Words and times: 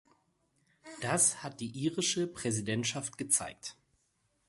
Das 1.01 1.43
hat 1.43 1.59
die 1.59 1.69
irische 1.79 2.25
Präsidentschaft 2.25 3.19
gezeigt. 3.19 3.75